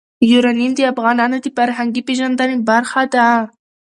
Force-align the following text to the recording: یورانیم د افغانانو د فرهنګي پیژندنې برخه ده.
یورانیم 0.31 0.71
د 0.75 0.79
افغانانو 0.91 1.37
د 1.41 1.47
فرهنګي 1.57 2.01
پیژندنې 2.07 2.57
برخه 2.69 3.01
ده. 3.13 3.27